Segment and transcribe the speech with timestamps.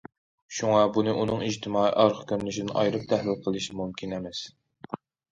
[0.59, 4.41] شۇڭا بۇنى ئۇنىڭ ئىجتىمائىي ئارقا كۆرۈنۈشىدىن ئايرىپ تەھلىل قىلىش مۇمكىن ئەمەس.